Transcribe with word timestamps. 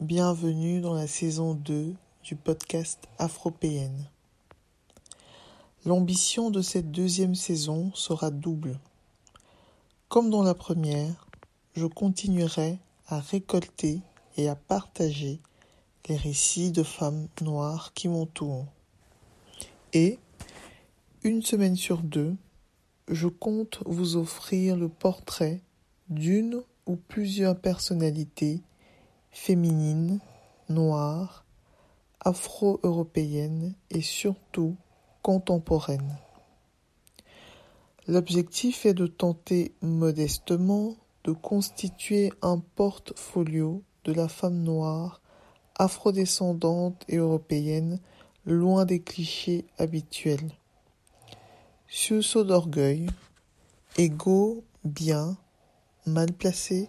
Bienvenue 0.00 0.80
dans 0.80 0.92
la 0.92 1.06
saison 1.06 1.54
2 1.54 1.94
du 2.24 2.34
podcast 2.34 3.06
Afropéenne. 3.16 4.10
L'ambition 5.86 6.50
de 6.50 6.62
cette 6.62 6.90
deuxième 6.90 7.36
saison 7.36 7.92
sera 7.94 8.32
double. 8.32 8.80
Comme 10.08 10.30
dans 10.30 10.42
la 10.42 10.54
première, 10.54 11.28
je 11.74 11.86
continuerai 11.86 12.80
à 13.06 13.20
récolter 13.20 14.00
et 14.36 14.48
à 14.48 14.56
partager 14.56 15.38
les 16.08 16.16
récits 16.16 16.72
de 16.72 16.82
femmes 16.82 17.28
noires 17.40 17.92
qui 17.94 18.08
m'entourent. 18.08 18.66
Et, 19.92 20.18
une 21.22 21.42
semaine 21.42 21.76
sur 21.76 21.98
deux, 21.98 22.34
je 23.08 23.28
compte 23.28 23.78
vous 23.86 24.16
offrir 24.16 24.76
le 24.76 24.88
portrait 24.88 25.60
d'une 26.08 26.62
ou 26.84 26.96
plusieurs 26.96 27.56
personnalités 27.56 28.60
féminines, 29.34 30.20
noires, 30.68 31.44
afro-européennes 32.20 33.74
et 33.90 34.00
surtout 34.00 34.76
contemporaines. 35.22 36.16
L'objectif 38.06 38.86
est 38.86 38.94
de 38.94 39.06
tenter 39.06 39.74
modestement 39.82 40.94
de 41.24 41.32
constituer 41.32 42.32
un 42.42 42.58
portfolio 42.58 43.82
de 44.04 44.12
la 44.12 44.28
femme 44.28 44.62
noire, 44.62 45.20
afrodescendante 45.74 47.04
et 47.08 47.16
européenne, 47.16 47.98
loin 48.46 48.84
des 48.84 49.00
clichés 49.00 49.64
habituels. 49.78 50.52
Sursaut 51.88 52.44
d'orgueil, 52.44 53.06
égaux, 53.96 54.62
bien, 54.84 55.36
mal 56.06 56.32
placé, 56.32 56.88